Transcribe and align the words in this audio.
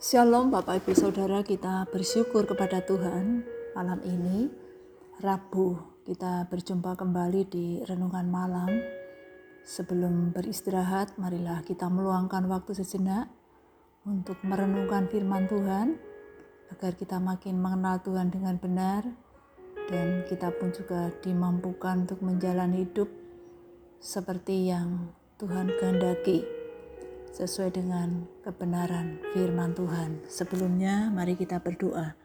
Shalom 0.00 0.48
Bapak 0.48 0.80
Ibu 0.80 0.96
Saudara. 0.96 1.44
Kita 1.44 1.84
bersyukur 1.92 2.48
kepada 2.48 2.80
Tuhan 2.80 3.44
malam 3.76 4.00
ini. 4.00 4.48
Rabu 5.20 5.76
kita 6.08 6.48
berjumpa 6.48 6.96
kembali 6.96 7.44
di 7.44 7.84
renungan 7.84 8.24
malam. 8.32 8.80
Sebelum 9.60 10.32
beristirahat 10.32 11.20
marilah 11.20 11.60
kita 11.68 11.92
meluangkan 11.92 12.48
waktu 12.48 12.80
sejenak 12.80 13.28
untuk 14.08 14.40
merenungkan 14.40 15.04
firman 15.04 15.44
Tuhan 15.52 16.00
agar 16.72 16.96
kita 16.96 17.20
makin 17.20 17.60
mengenal 17.60 18.00
Tuhan 18.00 18.32
dengan 18.32 18.56
benar 18.56 19.04
dan 19.92 20.24
kita 20.24 20.48
pun 20.56 20.72
juga 20.72 21.12
dimampukan 21.20 22.08
untuk 22.08 22.24
menjalani 22.24 22.88
hidup 22.88 23.12
seperti 24.00 24.72
yang 24.72 25.12
Tuhan 25.36 25.68
kehendaki 25.76 26.59
sesuai 27.30 27.70
dengan 27.78 28.26
kebenaran 28.42 29.22
firman 29.32 29.72
Tuhan. 29.72 30.22
Sebelumnya, 30.26 31.08
mari 31.14 31.38
kita 31.38 31.62
berdoa. 31.62 32.18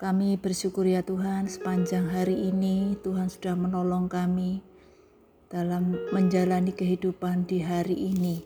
Kami 0.00 0.40
bersyukur 0.40 0.88
ya 0.88 1.04
Tuhan, 1.04 1.44
sepanjang 1.44 2.08
hari 2.08 2.48
ini 2.48 2.96
Tuhan 3.04 3.28
sudah 3.28 3.52
menolong 3.52 4.08
kami 4.08 4.64
dalam 5.52 5.92
menjalani 6.08 6.72
kehidupan 6.72 7.44
di 7.44 7.60
hari 7.60 8.08
ini. 8.08 8.40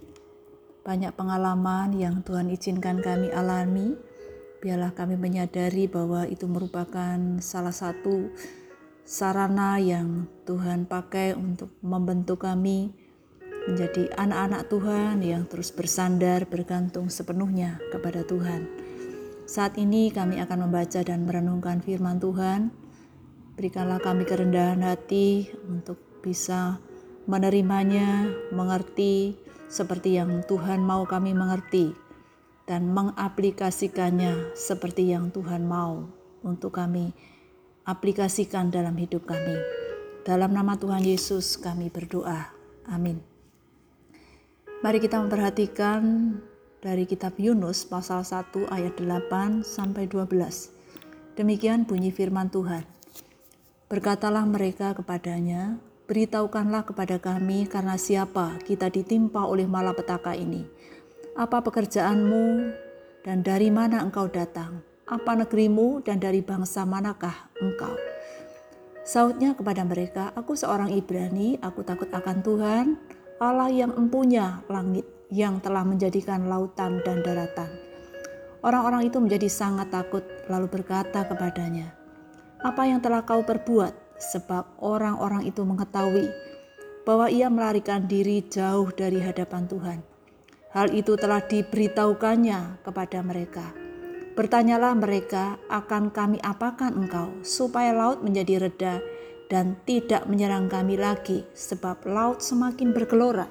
Banyak 0.82 1.14
pengalaman 1.14 1.94
yang 1.94 2.26
Tuhan 2.26 2.50
izinkan 2.50 2.98
kami 2.98 3.30
alami, 3.30 3.94
biarlah 4.58 4.90
kami 4.98 5.14
menyadari 5.14 5.86
bahwa 5.86 6.26
itu 6.26 6.50
merupakan 6.50 7.20
salah 7.38 7.72
satu 7.72 8.34
sarana 9.06 9.76
yang 9.78 10.26
Tuhan 10.48 10.88
pakai 10.88 11.36
untuk 11.36 11.70
membentuk 11.84 12.42
kami 12.42 13.03
menjadi 13.64 14.12
anak-anak 14.16 14.68
Tuhan 14.68 15.24
yang 15.24 15.48
terus 15.48 15.72
bersandar 15.72 16.44
bergantung 16.44 17.08
sepenuhnya 17.08 17.80
kepada 17.88 18.24
Tuhan. 18.24 18.68
Saat 19.44 19.76
ini 19.76 20.08
kami 20.08 20.40
akan 20.40 20.68
membaca 20.68 21.00
dan 21.04 21.28
merenungkan 21.28 21.80
firman 21.84 22.20
Tuhan. 22.20 22.72
Berikanlah 23.54 24.00
kami 24.00 24.26
kerendahan 24.26 24.82
hati 24.82 25.52
untuk 25.68 26.00
bisa 26.24 26.80
menerimanya, 27.28 28.28
mengerti 28.50 29.36
seperti 29.68 30.16
yang 30.20 30.44
Tuhan 30.44 30.80
mau 30.84 31.04
kami 31.08 31.32
mengerti 31.32 31.92
dan 32.64 32.88
mengaplikasikannya 32.92 34.56
seperti 34.56 35.12
yang 35.12 35.28
Tuhan 35.28 35.64
mau 35.68 36.08
untuk 36.40 36.76
kami 36.76 37.12
aplikasikan 37.84 38.72
dalam 38.72 38.96
hidup 38.96 39.28
kami. 39.28 39.56
Dalam 40.24 40.56
nama 40.56 40.72
Tuhan 40.80 41.04
Yesus 41.04 41.60
kami 41.60 41.92
berdoa. 41.92 42.48
Amin. 42.88 43.33
Mari 44.84 45.00
kita 45.00 45.16
memperhatikan 45.16 46.36
dari 46.84 47.08
kitab 47.08 47.40
Yunus 47.40 47.88
pasal 47.88 48.20
1 48.20 48.68
ayat 48.68 49.00
8 49.00 49.64
sampai 49.64 50.04
12. 50.04 50.28
Demikian 51.40 51.88
bunyi 51.88 52.12
firman 52.12 52.52
Tuhan. 52.52 52.84
Berkatalah 53.88 54.44
mereka 54.44 54.92
kepadanya, 54.92 55.80
beritahukanlah 56.04 56.84
kepada 56.84 57.16
kami 57.16 57.64
karena 57.64 57.96
siapa 57.96 58.60
kita 58.60 58.92
ditimpa 58.92 59.48
oleh 59.48 59.64
malapetaka 59.64 60.36
ini. 60.36 60.68
Apa 61.32 61.64
pekerjaanmu 61.64 62.76
dan 63.24 63.40
dari 63.40 63.72
mana 63.72 64.04
engkau 64.04 64.28
datang? 64.28 64.84
Apa 65.08 65.32
negerimu 65.32 66.04
dan 66.04 66.20
dari 66.20 66.44
bangsa 66.44 66.84
manakah 66.84 67.48
engkau? 67.56 67.96
Sautnya 69.00 69.56
kepada 69.56 69.80
mereka, 69.80 70.28
aku 70.36 70.52
seorang 70.52 70.92
Ibrani, 70.92 71.56
aku 71.64 71.80
takut 71.80 72.12
akan 72.12 72.44
Tuhan, 72.44 72.86
Allah 73.44 73.68
yang 73.68 73.92
empunya 73.92 74.64
langit 74.72 75.04
yang 75.28 75.60
telah 75.60 75.84
menjadikan 75.84 76.48
lautan 76.48 77.04
dan 77.04 77.20
daratan. 77.20 77.68
Orang-orang 78.64 79.04
itu 79.04 79.20
menjadi 79.20 79.52
sangat 79.52 79.92
takut 79.92 80.24
lalu 80.48 80.72
berkata 80.72 81.28
kepadanya, 81.28 81.92
"Apa 82.64 82.88
yang 82.88 83.04
telah 83.04 83.20
kau 83.20 83.44
perbuat?" 83.44 83.92
Sebab 84.14 84.80
orang-orang 84.80 85.44
itu 85.44 85.60
mengetahui 85.66 86.32
bahwa 87.04 87.28
ia 87.28 87.52
melarikan 87.52 88.08
diri 88.08 88.40
jauh 88.48 88.88
dari 88.94 89.20
hadapan 89.20 89.68
Tuhan. 89.68 89.98
Hal 90.72 90.90
itu 90.96 91.14
telah 91.20 91.44
diberitahukannya 91.44 92.80
kepada 92.80 93.20
mereka. 93.20 93.74
Bertanyalah 94.34 94.98
mereka, 94.98 95.62
akan 95.70 96.10
kami 96.10 96.42
apakan 96.42 96.98
engkau 96.98 97.30
supaya 97.46 97.94
laut 97.94 98.24
menjadi 98.24 98.66
reda 98.66 98.98
dan 99.48 99.76
tidak 99.84 100.24
menyerang 100.24 100.66
kami 100.72 100.96
lagi, 100.96 101.44
sebab 101.52 102.04
laut 102.08 102.40
semakin 102.40 102.96
bergelora. 102.96 103.48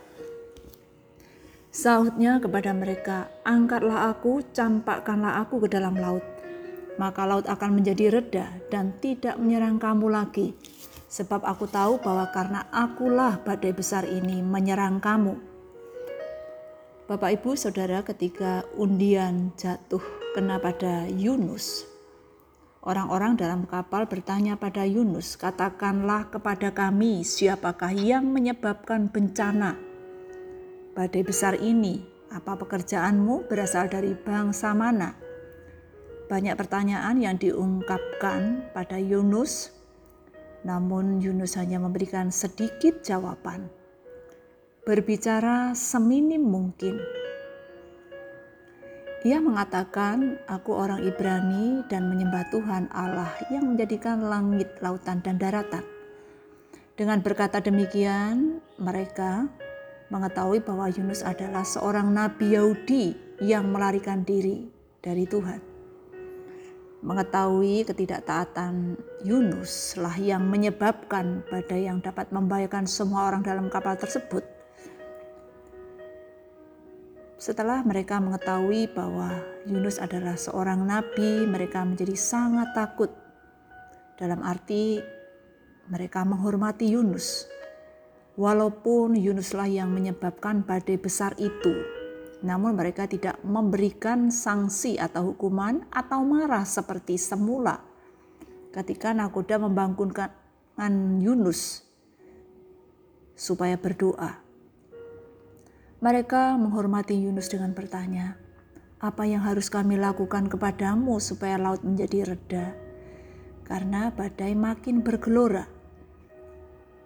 Sahutnya 1.74 2.38
kepada 2.38 2.70
mereka, 2.70 3.34
"Angkatlah 3.42 4.14
aku, 4.14 4.46
campakkanlah 4.54 5.42
aku 5.42 5.66
ke 5.66 5.74
dalam 5.74 5.98
laut, 5.98 6.22
maka 7.02 7.26
laut 7.26 7.50
akan 7.50 7.82
menjadi 7.82 8.14
reda 8.14 8.46
dan 8.70 8.94
tidak 9.02 9.42
menyerang 9.42 9.82
kamu 9.82 10.06
lagi, 10.14 10.54
sebab 11.10 11.42
aku 11.42 11.66
tahu 11.66 11.98
bahwa 11.98 12.30
karena 12.30 12.70
akulah 12.70 13.42
badai 13.42 13.74
besar 13.74 14.06
ini 14.06 14.46
menyerang 14.46 15.02
kamu." 15.02 15.34
Bapak, 17.10 17.42
ibu, 17.42 17.58
saudara, 17.58 18.06
ketika 18.06 18.64
undian 18.78 19.52
jatuh 19.58 20.02
kena 20.38 20.62
pada 20.62 21.10
Yunus, 21.10 21.90
Orang-orang 22.84 23.40
dalam 23.40 23.64
kapal 23.64 24.12
bertanya 24.12 24.60
pada 24.60 24.84
Yunus, 24.84 25.40
"Katakanlah 25.40 26.28
kepada 26.28 26.76
kami, 26.76 27.24
siapakah 27.24 27.96
yang 27.96 28.28
menyebabkan 28.28 29.08
bencana 29.08 29.80
badai 30.92 31.24
besar 31.24 31.56
ini? 31.64 32.04
Apa 32.28 32.60
pekerjaanmu 32.60 33.48
berasal 33.48 33.88
dari 33.88 34.12
bangsa 34.20 34.76
mana?" 34.76 35.16
Banyak 36.28 36.60
pertanyaan 36.60 37.24
yang 37.24 37.40
diungkapkan 37.40 38.68
pada 38.76 39.00
Yunus, 39.00 39.72
namun 40.68 41.24
Yunus 41.24 41.56
hanya 41.56 41.80
memberikan 41.80 42.36
sedikit 42.36 43.00
jawaban. 43.00 43.72
Berbicara 44.84 45.72
seminim 45.72 46.44
mungkin 46.44 47.23
ia 49.24 49.40
mengatakan, 49.40 50.36
"Aku 50.52 50.76
orang 50.76 51.00
Ibrani 51.00 51.88
dan 51.88 52.12
menyembah 52.12 52.44
Tuhan 52.52 52.92
Allah 52.92 53.32
yang 53.48 53.72
menjadikan 53.72 54.20
langit, 54.28 54.68
lautan, 54.84 55.24
dan 55.24 55.40
daratan." 55.40 55.84
Dengan 57.00 57.24
berkata 57.24 57.64
demikian, 57.64 58.60
mereka 58.76 59.48
mengetahui 60.12 60.60
bahwa 60.62 60.92
Yunus 60.92 61.24
adalah 61.24 61.64
seorang 61.64 62.12
nabi 62.12 62.54
Yahudi 62.54 63.16
yang 63.40 63.72
melarikan 63.72 64.28
diri 64.28 64.68
dari 65.00 65.24
Tuhan. 65.24 65.72
Mengetahui 67.04 67.88
ketidaktaatan 67.88 69.00
Yunus 69.24 69.96
lah 70.00 70.16
yang 70.20 70.48
menyebabkan 70.48 71.48
badai 71.48 71.88
yang 71.88 72.04
dapat 72.04 72.32
membahayakan 72.32 72.88
semua 72.88 73.32
orang 73.32 73.44
dalam 73.44 73.68
kapal 73.72 73.96
tersebut 73.96 74.63
setelah 77.44 77.84
mereka 77.84 78.24
mengetahui 78.24 78.88
bahwa 78.96 79.36
Yunus 79.68 80.00
adalah 80.00 80.40
seorang 80.40 80.88
nabi, 80.88 81.44
mereka 81.44 81.84
menjadi 81.84 82.16
sangat 82.16 82.72
takut. 82.72 83.12
Dalam 84.16 84.40
arti 84.48 85.04
mereka 85.92 86.24
menghormati 86.24 86.96
Yunus. 86.96 87.44
Walaupun 88.40 89.20
Yunuslah 89.20 89.68
yang 89.68 89.92
menyebabkan 89.92 90.64
badai 90.64 90.96
besar 90.96 91.36
itu, 91.36 91.84
namun 92.48 92.80
mereka 92.80 93.12
tidak 93.12 93.36
memberikan 93.44 94.32
sanksi 94.32 94.96
atau 94.96 95.36
hukuman 95.36 95.84
atau 95.92 96.24
marah 96.24 96.64
seperti 96.64 97.20
semula 97.20 97.84
ketika 98.72 99.12
nakoda 99.12 99.60
membangunkan 99.60 100.32
Yunus 101.20 101.84
supaya 103.36 103.76
berdoa. 103.76 104.43
Mereka 106.04 106.60
menghormati 106.60 107.16
Yunus 107.16 107.48
dengan 107.48 107.72
bertanya, 107.72 108.36
"Apa 109.00 109.24
yang 109.24 109.40
harus 109.40 109.72
kami 109.72 109.96
lakukan 109.96 110.52
kepadamu 110.52 111.16
supaya 111.24 111.56
laut 111.56 111.80
menjadi 111.88 112.28
reda?" 112.28 112.76
Karena 113.64 114.12
badai 114.12 114.52
makin 114.52 115.00
bergelora. 115.00 115.64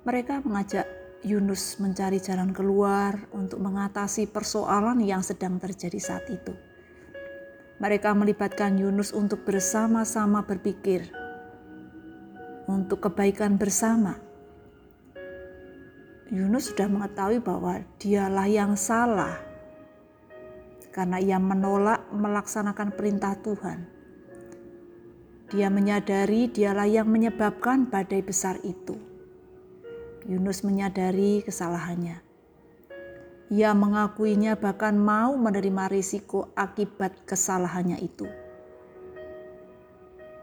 Mereka 0.01 0.41
mengajak 0.41 0.89
Yunus 1.21 1.77
mencari 1.77 2.17
jalan 2.17 2.49
keluar 2.49 3.29
untuk 3.38 3.61
mengatasi 3.61 4.33
persoalan 4.33 4.97
yang 5.05 5.21
sedang 5.21 5.61
terjadi 5.61 6.01
saat 6.01 6.25
itu. 6.33 6.57
Mereka 7.77 8.17
melibatkan 8.17 8.81
Yunus 8.81 9.13
untuk 9.13 9.45
bersama-sama 9.45 10.41
berpikir 10.41 11.13
untuk 12.65 13.05
kebaikan 13.05 13.61
bersama 13.61 14.17
Yunus 16.27 16.75
sudah 16.75 16.91
mengetahui 16.91 17.39
bahwa 17.39 17.79
dialah 18.03 18.51
yang 18.51 18.75
salah 18.75 19.39
karena 20.91 21.24
ia 21.24 21.39
menolak 21.39 22.03
melaksanakan 22.12 22.91
perintah 22.91 23.38
Tuhan. 23.39 23.88
Dia 25.47 25.71
menyadari 25.71 26.51
dialah 26.51 26.83
yang 26.83 27.07
menyebabkan 27.07 27.88
badai 27.88 28.19
besar 28.19 28.59
itu. 28.68 29.00
Yunus 30.27 30.68
menyadari 30.68 31.39
kesalahannya. 31.47 32.19
Ia 33.47 33.71
mengakuinya 33.71 34.59
bahkan 34.59 35.00
mau 35.00 35.39
menerima 35.39 35.88
risiko 35.88 36.51
akibat 36.59 37.23
kesalahannya 37.23 38.03
itu. 38.03 38.27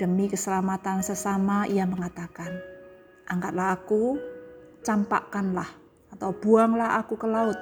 Demi 0.01 0.33
keselamatan 0.33 1.05
sesama 1.05 1.69
ia 1.69 1.85
mengatakan, 1.85 2.57
Angkatlah 3.29 3.77
aku, 3.77 4.17
campakkanlah 4.85 5.67
atau 6.13 6.31
buanglah 6.31 7.01
aku 7.01 7.19
ke 7.19 7.27
laut, 7.27 7.59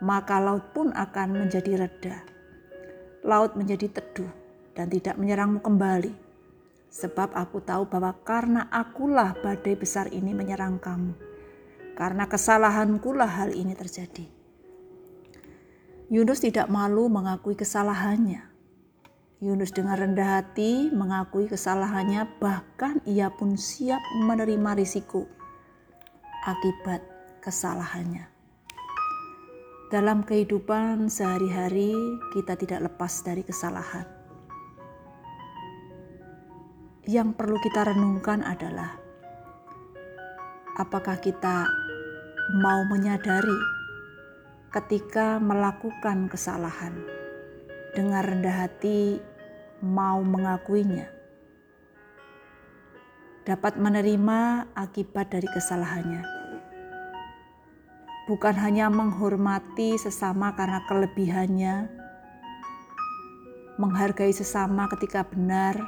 maka 0.00 0.38
laut 0.38 0.70
pun 0.70 0.94
akan 0.94 1.44
menjadi 1.44 1.84
reda. 1.84 2.16
Laut 3.26 3.58
menjadi 3.58 3.90
teduh 3.90 4.30
dan 4.72 4.88
tidak 4.88 5.18
menyerangmu 5.18 5.60
kembali. 5.60 6.14
Sebab 6.88 7.36
aku 7.36 7.60
tahu 7.60 7.84
bahwa 7.90 8.16
karena 8.24 8.64
akulah 8.72 9.36
badai 9.36 9.76
besar 9.76 10.08
ini 10.08 10.32
menyerang 10.32 10.80
kamu. 10.80 11.12
Karena 11.92 12.24
kesalahanku 12.24 13.12
lah 13.12 13.28
hal 13.28 13.52
ini 13.52 13.76
terjadi. 13.76 14.24
Yunus 16.08 16.40
tidak 16.40 16.72
malu 16.72 17.12
mengakui 17.12 17.52
kesalahannya. 17.52 18.48
Yunus 19.44 19.76
dengan 19.76 20.00
rendah 20.00 20.40
hati 20.40 20.88
mengakui 20.88 21.50
kesalahannya, 21.50 22.40
bahkan 22.40 23.04
ia 23.04 23.28
pun 23.28 23.60
siap 23.60 24.00
menerima 24.24 24.72
risiko 24.78 25.28
akibat 26.48 27.04
kesalahannya. 27.44 28.24
Dalam 29.92 30.24
kehidupan 30.24 31.12
sehari-hari, 31.12 31.92
kita 32.32 32.56
tidak 32.56 32.88
lepas 32.88 33.20
dari 33.20 33.44
kesalahan. 33.44 34.08
Yang 37.04 37.36
perlu 37.36 37.56
kita 37.60 37.92
renungkan 37.92 38.40
adalah 38.44 38.96
apakah 40.80 41.20
kita 41.20 41.68
mau 42.64 42.80
menyadari 42.88 43.60
ketika 44.72 45.36
melakukan 45.40 46.32
kesalahan 46.32 46.96
dengan 47.96 48.24
rendah 48.24 48.56
hati 48.68 49.20
mau 49.80 50.20
mengakuinya 50.20 51.08
dapat 53.48 53.80
menerima 53.80 54.68
akibat 54.76 55.32
dari 55.32 55.48
kesalahannya 55.48 56.37
bukan 58.28 58.52
hanya 58.60 58.92
menghormati 58.92 59.96
sesama 59.96 60.52
karena 60.52 60.84
kelebihannya 60.84 61.88
menghargai 63.80 64.36
sesama 64.36 64.84
ketika 64.92 65.24
benar 65.24 65.80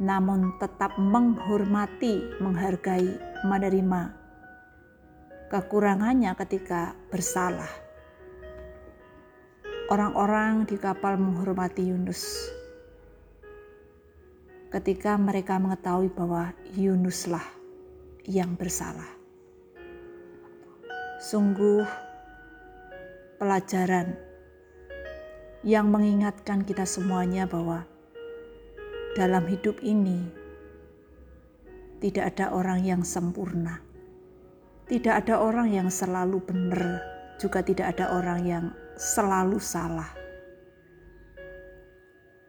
namun 0.00 0.56
tetap 0.56 0.96
menghormati, 0.96 2.40
menghargai, 2.40 3.06
menerima 3.44 4.16
kekurangannya 5.52 6.32
ketika 6.40 6.96
bersalah. 7.12 7.68
Orang-orang 9.92 10.64
di 10.64 10.80
kapal 10.80 11.20
menghormati 11.20 11.84
Yunus 11.84 12.24
ketika 14.72 15.20
mereka 15.20 15.60
mengetahui 15.60 16.08
bahwa 16.14 16.56
Yunuslah 16.72 17.44
yang 18.24 18.56
bersalah. 18.56 19.19
Sungguh 21.20 21.84
pelajaran 23.36 24.16
yang 25.60 25.92
mengingatkan 25.92 26.64
kita 26.64 26.88
semuanya 26.88 27.44
bahwa 27.44 27.84
dalam 29.12 29.44
hidup 29.44 29.76
ini 29.84 30.24
tidak 32.00 32.32
ada 32.32 32.56
orang 32.56 32.80
yang 32.80 33.04
sempurna 33.04 33.84
tidak 34.90 35.22
ada 35.22 35.38
orang 35.38 35.70
yang 35.70 35.86
selalu 35.86 36.42
benar, 36.42 36.98
juga 37.38 37.62
tidak 37.62 37.94
ada 37.94 38.10
orang 38.10 38.42
yang 38.42 38.64
selalu 38.98 39.62
salah. 39.62 40.10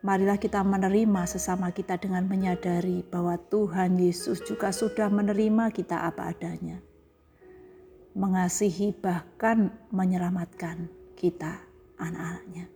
Marilah 0.01 0.41
kita 0.41 0.65
menerima 0.65 1.29
sesama 1.29 1.69
kita 1.69 2.01
dengan 2.01 2.25
menyadari 2.25 3.05
bahwa 3.05 3.37
Tuhan 3.37 3.93
Yesus 4.01 4.41
juga 4.41 4.73
sudah 4.73 5.13
menerima 5.13 5.69
kita 5.69 6.09
apa 6.09 6.33
adanya. 6.33 6.81
Mengasihi 8.11 8.91
bahkan 8.91 9.71
menyelamatkan 9.89 10.91
kita 11.15 11.63
anak-anaknya. 11.95 12.67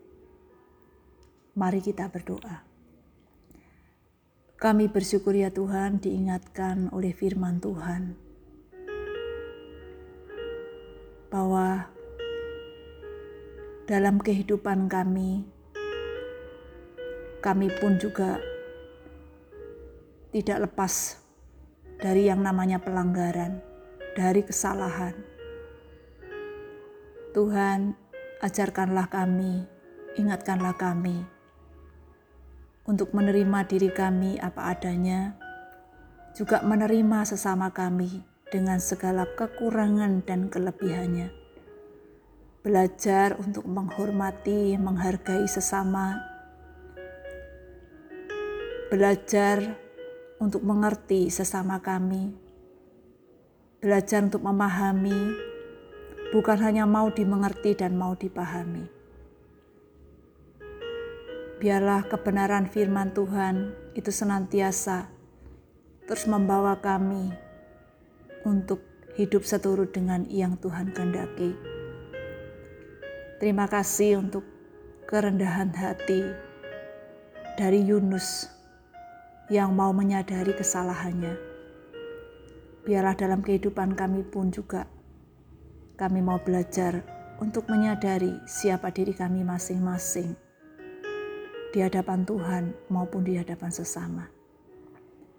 Mari 1.55 1.79
kita 1.83 2.07
berdoa. 2.07 2.63
Kami 4.55 4.87
bersyukur 4.87 5.35
ya 5.35 5.51
Tuhan 5.51 5.99
diingatkan 5.99 6.87
oleh 6.95 7.11
firman 7.11 7.59
Tuhan 7.59 8.15
bahwa 11.27 11.91
dalam 13.85 14.17
kehidupan 14.17 14.87
kami, 14.87 15.43
kami 17.43 17.67
pun 17.75 17.99
juga 17.99 18.39
tidak 20.31 20.71
lepas 20.71 21.19
dari 21.99 22.31
yang 22.31 22.39
namanya 22.39 22.79
pelanggaran, 22.79 23.59
dari 24.15 24.41
kesalahan. 24.41 25.13
Tuhan, 27.35 27.93
ajarkanlah 28.39 29.11
kami, 29.11 29.67
ingatkanlah 30.15 30.73
kami 30.79 31.35
untuk 32.85 33.17
menerima 33.17 33.65
diri 33.65 33.89
kami 33.89 34.37
apa 34.37 34.69
adanya, 34.69 35.33
juga 36.37 36.61
menerima 36.61 37.25
sesama 37.25 37.73
kami 37.73 38.21
dengan 38.53 38.77
segala 38.77 39.25
kekurangan 39.25 40.21
dan 40.21 40.53
kelebihannya. 40.53 41.33
Belajar 42.61 43.37
untuk 43.41 43.65
menghormati, 43.65 44.77
menghargai 44.77 45.45
sesama. 45.49 46.17
Belajar 48.89 49.77
untuk 50.37 50.61
mengerti 50.61 51.29
sesama 51.33 51.81
kami. 51.81 52.44
Belajar 53.85 54.25
untuk 54.25 54.41
memahami, 54.41 55.37
bukan 56.33 56.57
hanya 56.57 56.89
mau 56.89 57.13
dimengerti 57.13 57.77
dan 57.77 57.93
mau 57.93 58.17
dipahami. 58.17 58.89
Biarlah 61.61 62.09
kebenaran 62.09 62.65
firman 62.65 63.13
Tuhan 63.13 63.77
itu 63.93 64.09
senantiasa 64.09 65.05
terus 66.09 66.25
membawa 66.25 66.81
kami 66.81 67.29
untuk 68.41 68.81
hidup 69.21 69.45
seturut 69.45 69.93
dengan 69.93 70.25
yang 70.33 70.57
Tuhan 70.57 70.89
kehendaki. 70.89 71.53
Terima 73.37 73.69
kasih 73.69 74.17
untuk 74.17 74.49
kerendahan 75.05 75.69
hati 75.77 76.25
dari 77.53 77.85
Yunus 77.85 78.49
yang 79.53 79.77
mau 79.77 79.93
menyadari 79.93 80.57
kesalahannya. 80.57 81.54
Biarlah 82.85 83.17
dalam 83.17 83.41
kehidupan 83.41 83.97
kami 83.97 84.21
pun 84.21 84.53
juga 84.53 84.85
kami 85.97 86.21
mau 86.21 86.37
belajar 86.37 87.01
untuk 87.41 87.65
menyadari 87.67 88.37
siapa 88.45 88.93
diri 88.93 89.11
kami 89.11 89.41
masing-masing 89.41 90.37
di 91.73 91.79
hadapan 91.81 92.23
Tuhan 92.23 92.77
maupun 92.87 93.25
di 93.25 93.35
hadapan 93.41 93.73
sesama 93.73 94.35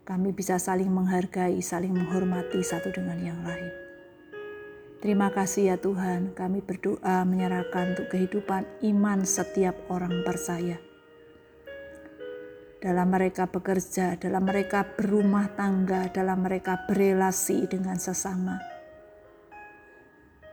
kami 0.07 0.31
bisa 0.31 0.55
saling 0.55 0.87
menghargai, 0.87 1.59
saling 1.59 1.91
menghormati 1.91 2.63
satu 2.63 2.95
dengan 2.95 3.19
yang 3.19 3.43
lain. 3.43 3.75
Terima 5.03 5.35
kasih 5.35 5.75
ya 5.75 5.77
Tuhan, 5.83 6.31
kami 6.39 6.63
berdoa 6.63 7.27
menyerahkan 7.27 7.99
untuk 7.99 8.15
kehidupan 8.15 8.65
iman 8.87 9.27
setiap 9.27 9.75
orang 9.91 10.23
percaya. 10.23 10.79
Dalam 12.77 13.09
mereka 13.09 13.49
bekerja, 13.49 14.21
dalam 14.21 14.45
mereka 14.45 14.85
berumah 14.85 15.53
tangga, 15.57 16.13
dalam 16.13 16.45
mereka 16.45 16.85
berelasi 16.85 17.67
dengan 17.67 17.97
sesama. 17.97 18.61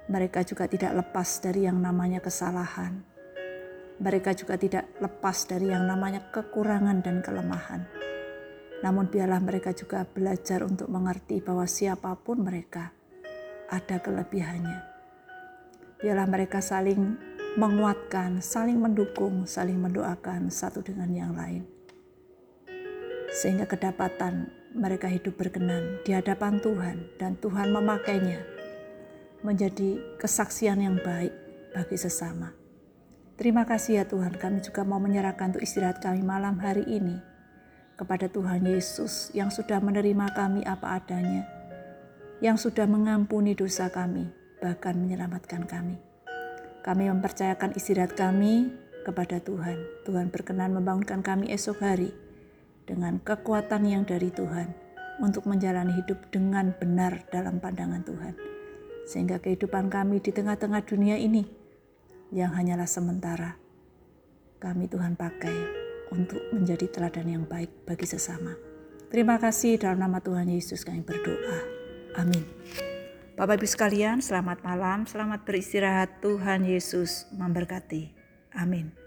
Mereka 0.08 0.44
juga 0.48 0.68
tidak 0.68 0.94
lepas 1.04 1.40
dari 1.44 1.68
yang 1.68 1.80
namanya 1.80 2.24
kesalahan. 2.24 3.04
Mereka 4.00 4.36
juga 4.36 4.58
tidak 4.58 4.88
lepas 5.00 5.48
dari 5.48 5.72
yang 5.72 5.86
namanya 5.86 6.28
kekurangan 6.32 7.00
dan 7.04 7.24
kelemahan 7.24 8.04
namun 8.84 9.08
biarlah 9.08 9.40
mereka 9.40 9.72
juga 9.72 10.04
belajar 10.04 10.60
untuk 10.68 10.92
mengerti 10.92 11.40
bahwa 11.40 11.64
siapa 11.64 12.12
pun 12.20 12.44
mereka 12.44 12.92
ada 13.72 13.98
kelebihannya. 14.04 14.80
Biarlah 16.04 16.28
mereka 16.28 16.60
saling 16.60 17.16
menguatkan, 17.56 18.44
saling 18.44 18.76
mendukung, 18.76 19.48
saling 19.48 19.80
mendoakan 19.80 20.52
satu 20.52 20.84
dengan 20.84 21.10
yang 21.16 21.32
lain. 21.32 21.73
Sehingga 23.34 23.66
kedapatan 23.66 24.54
mereka 24.78 25.10
hidup 25.10 25.38
berkenan 25.42 26.02
di 26.06 26.14
hadapan 26.14 26.62
Tuhan 26.62 27.18
dan 27.18 27.34
Tuhan 27.42 27.74
memakainya 27.74 28.42
menjadi 29.42 29.98
kesaksian 30.22 30.82
yang 30.82 30.98
baik 31.02 31.34
bagi 31.74 31.98
sesama. 31.98 32.54
Terima 33.34 33.66
kasih 33.66 34.02
ya 34.02 34.06
Tuhan, 34.06 34.38
kami 34.38 34.62
juga 34.62 34.86
mau 34.86 35.02
menyerahkan 35.02 35.58
untuk 35.58 35.66
istirahat 35.66 35.98
kami 35.98 36.22
malam 36.22 36.62
hari 36.62 36.86
ini 36.86 37.18
kepada 37.98 38.30
Tuhan 38.30 38.66
Yesus 38.66 39.34
yang 39.34 39.50
sudah 39.50 39.82
menerima 39.82 40.34
kami 40.38 40.62
apa 40.66 41.02
adanya, 41.02 41.50
yang 42.40 42.58
sudah 42.62 42.86
mengampuni 42.86 43.58
dosa 43.58 43.90
kami, 43.90 44.30
bahkan 44.62 44.94
menyelamatkan 44.94 45.66
kami. 45.66 45.98
Kami 46.86 47.10
mempercayakan 47.10 47.74
istirahat 47.74 48.14
kami 48.14 48.70
kepada 49.02 49.42
Tuhan. 49.42 50.06
Tuhan 50.06 50.30
berkenan 50.30 50.78
membangunkan 50.78 51.26
kami 51.26 51.50
esok 51.50 51.82
hari 51.82 52.14
dengan 52.84 53.20
kekuatan 53.22 53.88
yang 53.88 54.04
dari 54.04 54.30
Tuhan 54.32 54.72
untuk 55.22 55.46
menjalani 55.46 55.94
hidup 56.04 56.32
dengan 56.34 56.74
benar 56.76 57.24
dalam 57.30 57.62
pandangan 57.62 58.02
Tuhan. 58.04 58.34
Sehingga 59.04 59.40
kehidupan 59.44 59.92
kami 59.92 60.24
di 60.24 60.32
tengah-tengah 60.32 60.82
dunia 60.88 61.20
ini 61.20 61.44
yang 62.32 62.56
hanyalah 62.56 62.88
sementara, 62.88 63.60
kami 64.64 64.88
Tuhan 64.88 65.20
pakai 65.20 65.58
untuk 66.16 66.40
menjadi 66.56 66.88
teladan 66.88 67.28
yang 67.28 67.44
baik 67.44 67.84
bagi 67.84 68.08
sesama. 68.08 68.56
Terima 69.12 69.38
kasih 69.38 69.78
dalam 69.78 70.02
nama 70.02 70.18
Tuhan 70.24 70.50
Yesus 70.50 70.82
kami 70.82 71.06
berdoa. 71.06 71.60
Amin. 72.18 72.42
Bapak 73.34 73.62
Ibu 73.62 73.68
sekalian, 73.70 74.22
selamat 74.22 74.62
malam, 74.62 75.10
selamat 75.10 75.46
beristirahat. 75.46 76.22
Tuhan 76.22 76.66
Yesus 76.66 77.30
memberkati. 77.34 78.14
Amin. 78.58 79.03